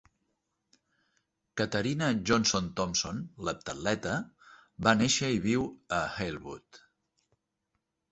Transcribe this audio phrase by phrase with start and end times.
[1.61, 4.15] Katarina Johnson-Thompson, l'heptatleta,
[4.87, 5.67] va nàixer i viu
[5.99, 6.81] a Halewood.